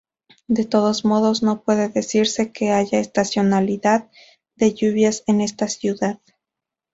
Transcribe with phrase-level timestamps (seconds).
[0.47, 4.09] De todos modos no puede decirse que haya estacionalidad
[4.55, 6.17] de lluvias en esta ciudad.